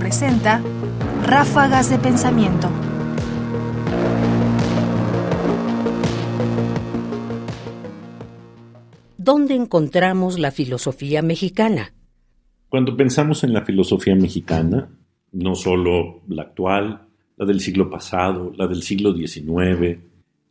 presenta 0.00 0.60
Ráfagas 1.24 1.88
de 1.88 1.98
Pensamiento. 1.98 2.68
¿Dónde 9.16 9.54
encontramos 9.54 10.40
la 10.40 10.50
filosofía 10.50 11.22
mexicana? 11.22 11.92
Cuando 12.68 12.96
pensamos 12.96 13.44
en 13.44 13.52
la 13.52 13.64
filosofía 13.64 14.16
mexicana, 14.16 14.88
no 15.30 15.54
solo 15.54 16.22
la 16.26 16.42
actual, 16.42 17.02
la 17.36 17.46
del 17.46 17.60
siglo 17.60 17.88
pasado, 17.88 18.52
la 18.56 18.66
del 18.66 18.82
siglo 18.82 19.14
XIX, 19.14 20.00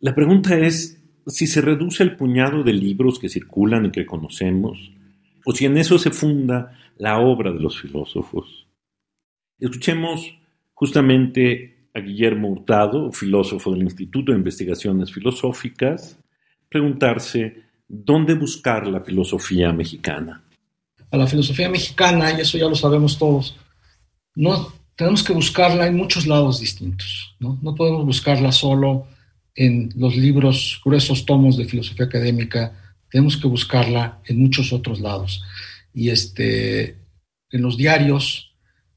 la 0.00 0.14
pregunta 0.14 0.56
es 0.56 1.02
si 1.26 1.46
se 1.46 1.60
reduce 1.60 2.02
al 2.02 2.16
puñado 2.16 2.62
de 2.62 2.72
libros 2.72 3.18
que 3.18 3.28
circulan 3.28 3.84
y 3.84 3.90
que 3.90 4.06
conocemos, 4.06 4.90
o 5.44 5.52
si 5.52 5.66
en 5.66 5.76
eso 5.76 5.98
se 5.98 6.10
funda 6.10 6.72
la 6.96 7.18
obra 7.18 7.52
de 7.52 7.60
los 7.60 7.78
filósofos. 7.78 8.65
Escuchemos 9.58 10.34
justamente 10.74 11.88
a 11.94 12.00
Guillermo 12.00 12.48
Hurtado, 12.48 13.10
filósofo 13.10 13.72
del 13.72 13.82
Instituto 13.82 14.32
de 14.32 14.38
Investigaciones 14.38 15.10
Filosóficas, 15.12 16.18
preguntarse 16.68 17.62
dónde 17.88 18.34
buscar 18.34 18.86
la 18.86 19.00
filosofía 19.00 19.72
mexicana. 19.72 20.42
A 21.10 21.16
la 21.16 21.26
filosofía 21.26 21.70
mexicana, 21.70 22.32
y 22.32 22.42
eso 22.42 22.58
ya 22.58 22.68
lo 22.68 22.74
sabemos 22.74 23.18
todos, 23.18 23.56
no 24.34 24.74
tenemos 24.96 25.22
que 25.22 25.32
buscarla 25.32 25.86
en 25.86 25.96
muchos 25.96 26.26
lados 26.26 26.60
distintos. 26.60 27.36
No, 27.38 27.74
podemos 27.74 28.04
buscarla 28.04 28.52
solo 28.52 29.06
en 29.54 29.90
los 29.96 30.16
libros, 30.16 30.80
gruesos 30.84 31.24
tomos 31.24 31.56
de 31.56 31.64
filosofía 31.64 32.06
académica, 32.06 32.94
tenemos 33.10 33.36
que 33.36 33.48
buscarla 33.48 34.20
en 34.26 34.40
muchos 34.40 34.72
otros 34.72 35.00
lados. 35.00 35.42
Y 35.94 36.10
este, 36.10 36.98
en 37.50 37.62
los 37.62 37.76
diarios, 37.76 38.55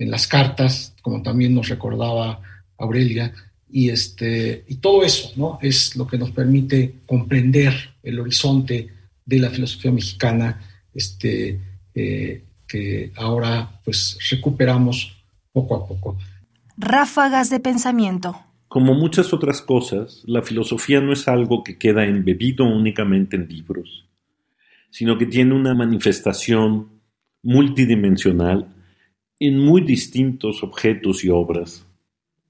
en 0.00 0.10
las 0.10 0.26
cartas, 0.26 0.94
como 1.02 1.22
también 1.22 1.54
nos 1.54 1.68
recordaba 1.68 2.40
Aurelia, 2.78 3.32
y, 3.68 3.90
este, 3.90 4.64
y 4.66 4.76
todo 4.76 5.04
eso 5.04 5.30
¿no? 5.36 5.58
es 5.60 5.94
lo 5.94 6.06
que 6.06 6.18
nos 6.18 6.30
permite 6.30 6.94
comprender 7.06 7.74
el 8.02 8.18
horizonte 8.18 8.88
de 9.24 9.38
la 9.38 9.50
filosofía 9.50 9.92
mexicana 9.92 10.58
este, 10.94 11.60
eh, 11.94 12.42
que 12.66 13.12
ahora 13.16 13.78
pues 13.84 14.18
recuperamos 14.30 15.22
poco 15.52 15.76
a 15.76 15.86
poco. 15.86 16.16
Ráfagas 16.78 17.50
de 17.50 17.60
pensamiento. 17.60 18.40
Como 18.68 18.94
muchas 18.94 19.34
otras 19.34 19.60
cosas, 19.60 20.22
la 20.24 20.40
filosofía 20.40 21.02
no 21.02 21.12
es 21.12 21.28
algo 21.28 21.62
que 21.62 21.76
queda 21.76 22.06
embebido 22.06 22.64
únicamente 22.64 23.36
en 23.36 23.48
libros, 23.48 24.08
sino 24.90 25.18
que 25.18 25.26
tiene 25.26 25.54
una 25.54 25.74
manifestación 25.74 26.88
multidimensional 27.42 28.79
en 29.40 29.58
muy 29.58 29.80
distintos 29.80 30.62
objetos 30.62 31.24
y 31.24 31.30
obras. 31.30 31.86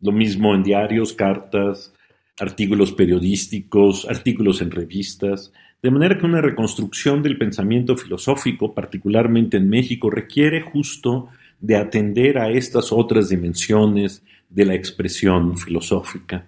Lo 0.00 0.10
mismo 0.10 0.54
en 0.54 0.64
diarios, 0.64 1.12
cartas, 1.12 1.94
artículos 2.40 2.92
periodísticos, 2.92 4.06
artículos 4.08 4.60
en 4.60 4.72
revistas, 4.72 5.52
de 5.82 5.90
manera 5.90 6.18
que 6.18 6.26
una 6.26 6.40
reconstrucción 6.40 7.22
del 7.22 7.38
pensamiento 7.38 7.96
filosófico, 7.96 8.74
particularmente 8.74 9.56
en 9.56 9.68
México, 9.68 10.10
requiere 10.10 10.60
justo 10.62 11.28
de 11.60 11.76
atender 11.76 12.38
a 12.38 12.50
estas 12.50 12.92
otras 12.92 13.28
dimensiones 13.28 14.24
de 14.48 14.64
la 14.64 14.74
expresión 14.74 15.56
filosófica. 15.56 16.46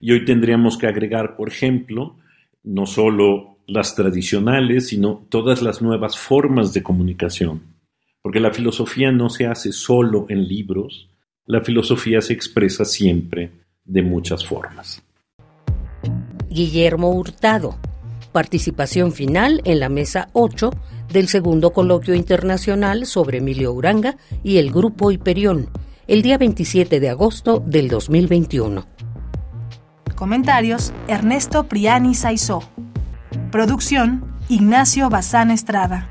Y 0.00 0.12
hoy 0.12 0.24
tendríamos 0.24 0.76
que 0.76 0.86
agregar, 0.86 1.34
por 1.34 1.48
ejemplo, 1.48 2.16
no 2.62 2.86
solo 2.86 3.58
las 3.66 3.94
tradicionales, 3.94 4.88
sino 4.88 5.24
todas 5.28 5.62
las 5.62 5.80
nuevas 5.80 6.18
formas 6.18 6.72
de 6.72 6.82
comunicación. 6.82 7.77
Porque 8.28 8.40
la 8.40 8.50
filosofía 8.50 9.10
no 9.10 9.30
se 9.30 9.46
hace 9.46 9.72
solo 9.72 10.26
en 10.28 10.46
libros, 10.46 11.08
la 11.46 11.62
filosofía 11.62 12.20
se 12.20 12.34
expresa 12.34 12.84
siempre 12.84 13.52
de 13.86 14.02
muchas 14.02 14.44
formas. 14.44 15.02
Guillermo 16.50 17.08
Hurtado. 17.08 17.78
Participación 18.30 19.12
final 19.12 19.62
en 19.64 19.80
la 19.80 19.88
mesa 19.88 20.28
8 20.34 20.68
del 21.10 21.28
segundo 21.28 21.70
coloquio 21.70 22.14
internacional 22.14 23.06
sobre 23.06 23.38
Emilio 23.38 23.72
Uranga 23.72 24.18
y 24.44 24.58
el 24.58 24.72
Grupo 24.72 25.10
Hiperión, 25.10 25.70
el 26.06 26.20
día 26.20 26.36
27 26.36 27.00
de 27.00 27.08
agosto 27.08 27.60
del 27.64 27.88
2021. 27.88 28.84
Comentarios: 30.16 30.92
Ernesto 31.06 31.66
Priani 31.66 32.14
Saizó. 32.14 32.60
Producción: 33.50 34.22
Ignacio 34.50 35.08
Bazán 35.08 35.50
Estrada. 35.50 36.10